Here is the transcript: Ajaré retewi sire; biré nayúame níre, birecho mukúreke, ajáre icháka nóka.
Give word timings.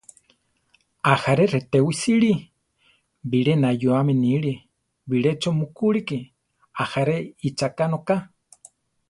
Ajaré 1.11 1.43
retewi 1.53 1.93
sire; 1.99 2.31
biré 3.29 3.53
nayúame 3.63 4.13
níre, 4.23 4.53
birecho 5.09 5.49
mukúreke, 5.59 6.17
ajáre 6.81 7.15
icháka 7.47 7.85
nóka. 7.91 8.15